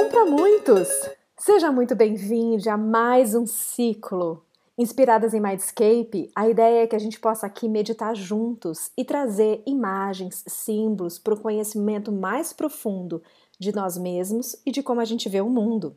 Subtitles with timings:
[0.00, 0.88] Um para muitos!
[1.36, 4.44] Seja muito bem-vindo a mais um ciclo.
[4.78, 9.60] Inspiradas em Mindscape, a ideia é que a gente possa aqui meditar juntos e trazer
[9.66, 13.20] imagens, símbolos para o conhecimento mais profundo
[13.58, 15.96] de nós mesmos e de como a gente vê o mundo.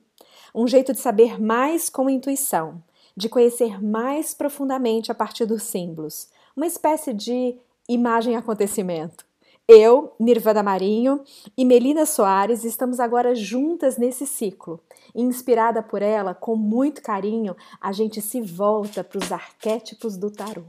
[0.53, 2.81] Um jeito de saber mais com intuição,
[3.15, 6.27] de conhecer mais profundamente a partir dos símbolos,
[6.57, 7.55] uma espécie de
[7.87, 9.30] imagem-acontecimento.
[9.73, 11.23] Eu, Nirvana Marinho
[11.57, 14.83] e Melina Soares estamos agora juntas nesse ciclo.
[15.15, 20.65] Inspirada por ela, com muito carinho, a gente se volta para os arquétipos do tarô.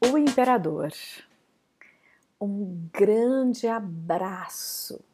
[0.00, 0.90] O Imperador.
[2.40, 5.04] Um grande abraço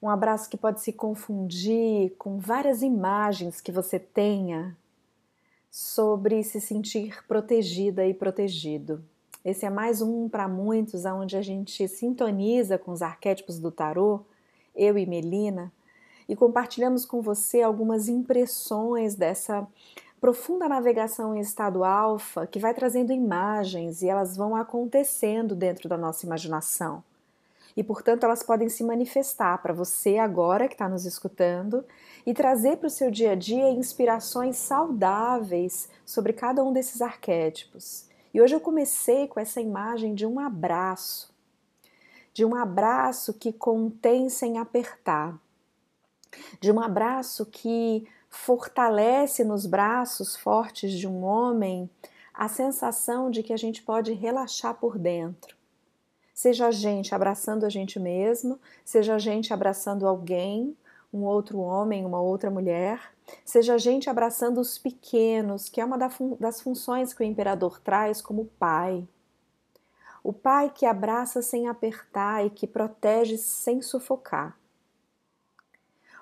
[0.00, 4.76] um abraço que pode se confundir com várias imagens que você tenha
[5.70, 9.04] sobre se sentir protegida e protegido.
[9.44, 14.20] Esse é mais um para muitos, onde a gente sintoniza com os arquétipos do tarô,
[14.74, 15.72] eu e Melina,
[16.28, 19.66] e compartilhamos com você algumas impressões dessa
[20.20, 25.96] profunda navegação em estado alfa que vai trazendo imagens e elas vão acontecendo dentro da
[25.96, 27.02] nossa imaginação
[27.78, 31.84] e, portanto, elas podem se manifestar para você agora que está nos escutando
[32.26, 38.08] e trazer para o seu dia a dia inspirações saudáveis sobre cada um desses arquétipos.
[38.34, 41.32] E hoje eu comecei com essa imagem de um abraço,
[42.34, 45.38] de um abraço que contém sem apertar,
[46.60, 51.88] de um abraço que fortalece nos braços fortes de um homem
[52.34, 55.57] a sensação de que a gente pode relaxar por dentro
[56.38, 60.76] Seja a gente abraçando a gente mesmo, seja a gente abraçando alguém,
[61.12, 63.12] um outro homem, uma outra mulher,
[63.44, 65.98] seja a gente abraçando os pequenos, que é uma
[66.38, 69.04] das funções que o imperador traz como pai.
[70.22, 74.56] O pai que abraça sem apertar e que protege sem sufocar.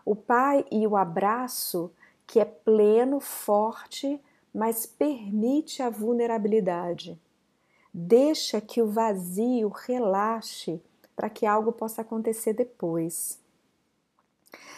[0.02, 1.92] O pai e o abraço
[2.26, 4.18] que é pleno, forte,
[4.54, 7.20] mas permite a vulnerabilidade.
[7.98, 10.82] Deixa que o vazio relaxe
[11.16, 13.40] para que algo possa acontecer depois.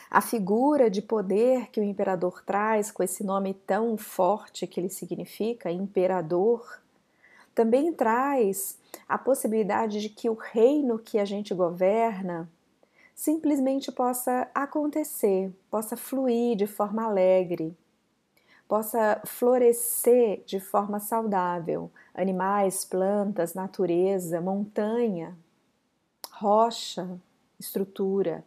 [0.09, 4.89] A figura de poder que o imperador traz, com esse nome tão forte que ele
[4.89, 6.81] significa, imperador,
[7.57, 8.79] também traz
[9.09, 12.49] a possibilidade de que o reino que a gente governa
[13.17, 17.77] simplesmente possa acontecer, possa fluir de forma alegre,
[18.69, 21.91] possa florescer de forma saudável.
[22.15, 25.35] Animais, plantas, natureza, montanha,
[26.31, 27.19] rocha,
[27.59, 28.45] estrutura.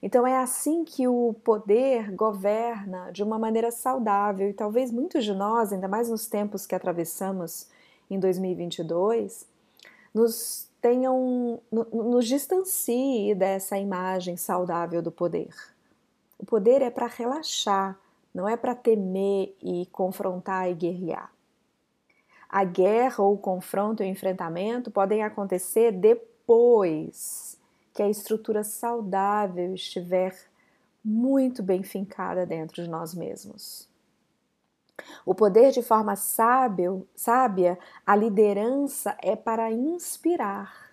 [0.00, 5.34] Então é assim que o poder governa de uma maneira saudável e talvez muitos de
[5.34, 7.68] nós, ainda mais nos tempos que atravessamos
[8.08, 9.46] em 2022,
[10.14, 15.52] nos tenham nos distancie dessa imagem saudável do poder.
[16.38, 17.98] O poder é para relaxar,
[18.34, 21.32] não é para temer e confrontar e guerrear.
[22.48, 27.58] A guerra ou o confronto e o enfrentamento podem acontecer depois
[27.92, 30.34] que a estrutura saudável estiver
[31.04, 33.88] muito bem fincada dentro de nós mesmos.
[35.24, 40.88] O poder de forma sábio, sábia, a liderança é para inspirar.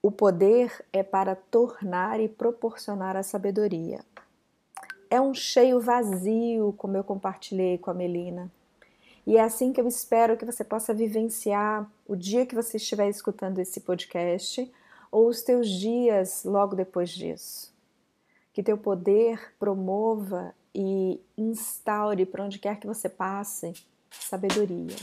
[0.00, 4.00] O poder é para tornar e proporcionar a sabedoria
[5.10, 8.50] é um cheio vazio, como eu compartilhei com a Melina.
[9.26, 13.08] E é assim que eu espero que você possa vivenciar o dia que você estiver
[13.08, 14.70] escutando esse podcast
[15.12, 17.72] ou os teus dias logo depois disso.
[18.52, 23.74] Que teu poder promova e instaure para onde quer que você passe
[24.10, 24.96] sabedoria.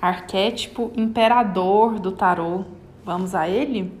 [0.00, 2.64] Arquétipo imperador do tarô.
[3.04, 3.92] Vamos a ele?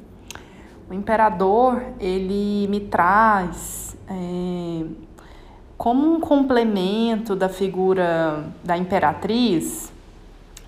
[0.88, 4.84] O imperador ele me traz é,
[5.76, 9.92] como um complemento da figura da imperatriz.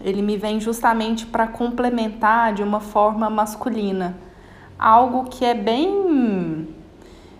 [0.00, 4.16] Ele me vem justamente para complementar de uma forma masculina,
[4.78, 6.68] algo que é bem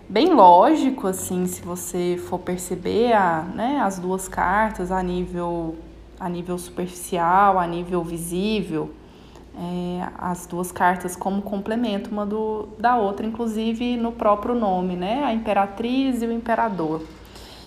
[0.07, 5.75] bem lógico assim, se você for perceber a, né, as duas cartas a nível
[6.19, 8.93] a nível superficial, a nível visível,
[9.55, 15.23] é, as duas cartas como complemento uma do, da outra, inclusive no próprio nome, né?
[15.23, 17.03] A imperatriz e o imperador.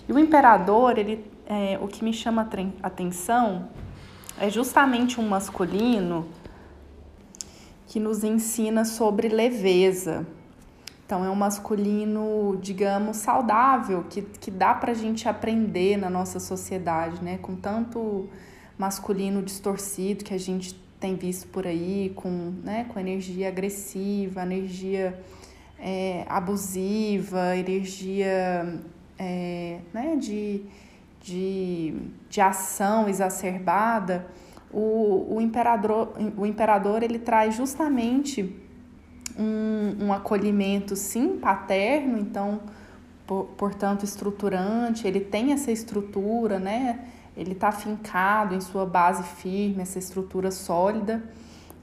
[0.07, 2.47] E o imperador, ele, é, o que me chama
[2.81, 3.69] atenção
[4.39, 6.25] é justamente um masculino
[7.87, 10.25] que nos ensina sobre leveza.
[11.07, 16.37] Então, é um masculino, digamos, saudável, que, que dá para a gente aprender na nossa
[16.37, 17.39] sociedade, né?
[17.41, 18.27] Com tanto
[18.77, 25.17] masculino distorcido que a gente tem visto por aí, com, né, com energia agressiva, energia
[25.79, 28.81] é, abusiva, energia
[29.17, 30.61] é, né, de,
[31.21, 31.93] de,
[32.29, 34.27] de ação exacerbada,
[34.71, 38.53] o, o, imperador, o imperador ele traz justamente
[39.37, 39.66] um,
[40.01, 42.61] um acolhimento, sim, paterno, então,
[43.25, 46.99] por, portanto, estruturante, ele tem essa estrutura, né?
[47.37, 51.23] ele está fincado em sua base firme, essa estrutura sólida.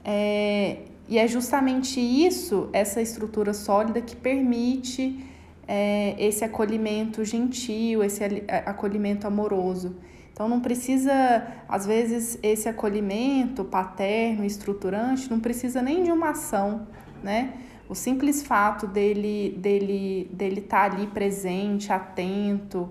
[0.03, 5.23] É, e é justamente isso, essa estrutura sólida, que permite
[5.65, 8.21] é, esse acolhimento gentil, esse
[8.65, 9.95] acolhimento amoroso.
[10.33, 16.85] Então não precisa, às vezes, esse acolhimento paterno, estruturante, não precisa nem de uma ação,
[17.23, 17.53] né?
[17.87, 22.89] O simples fato dele dele dele estar tá ali presente, atento,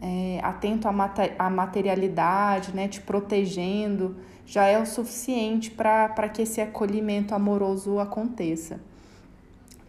[0.00, 4.16] é, atento à materialidade, né, te protegendo,
[4.46, 8.80] já é o suficiente para que esse acolhimento amoroso aconteça.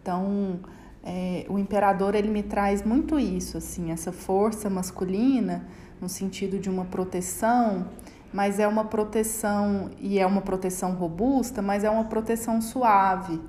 [0.00, 0.60] Então,
[1.02, 5.66] é, o imperador ele me traz muito isso, assim, essa força masculina
[6.00, 7.86] no sentido de uma proteção,
[8.32, 13.40] mas é uma proteção e é uma proteção robusta, mas é uma proteção suave.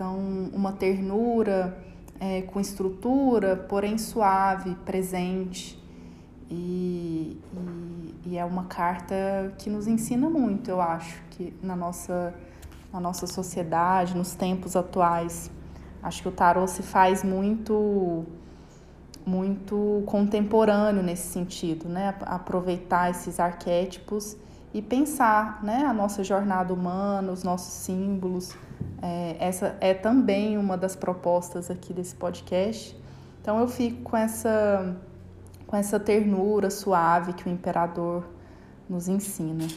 [0.00, 1.76] Então, uma ternura
[2.18, 5.78] é, com estrutura, porém suave, presente.
[6.50, 9.14] E, e, e, é uma carta
[9.58, 12.32] que nos ensina muito, eu acho, que na nossa,
[12.90, 15.50] na nossa sociedade, nos tempos atuais.
[16.02, 18.24] Acho que o tarô se faz muito
[19.26, 22.16] muito contemporâneo nesse sentido, né?
[22.22, 24.34] Aproveitar esses arquétipos
[24.72, 25.84] e pensar, né?
[25.84, 28.56] A nossa jornada humana, os nossos símbolos.
[29.02, 32.96] É, essa é também uma das propostas aqui desse podcast.
[33.40, 34.96] Então eu fico com essa
[35.66, 38.24] com essa ternura suave que o imperador
[38.88, 39.68] nos ensina.